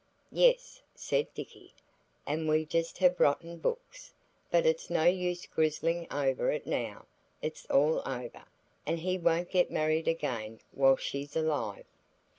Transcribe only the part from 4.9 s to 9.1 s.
use grizzling over it now. It's all over, and